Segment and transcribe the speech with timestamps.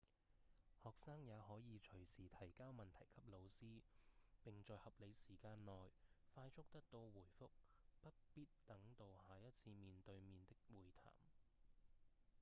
[0.83, 3.81] 學生也可以隨時提交問題給老師
[4.43, 5.91] 並在合理時間內
[6.33, 7.47] 快速得到回覆
[8.01, 11.13] 不必等到下一次面對面的會談